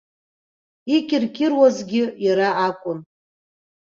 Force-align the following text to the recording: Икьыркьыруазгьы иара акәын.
Икьыркьыруазгьы 0.95 2.03
иара 2.25 2.47
акәын. 2.67 2.99